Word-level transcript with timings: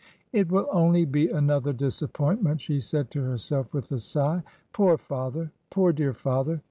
"It 0.33 0.51
will 0.51 0.67
only 0.71 1.05
be 1.05 1.29
another 1.29 1.73
disappointment," 1.73 2.59
she 2.59 2.79
said 2.79 3.11
to 3.11 3.21
herself, 3.21 3.71
with 3.71 3.91
a 3.91 3.99
sigh. 3.99 4.41
"Poor 4.73 4.97
father, 4.97 5.51
poor 5.69 5.93
dear 5.93 6.15
father! 6.15 6.59